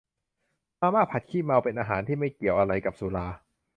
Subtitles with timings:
[0.79, 3.27] มาม่าผัดขี้เมา เป็นอาหารที่ไม่เกี่ยวอะไรกับสุรา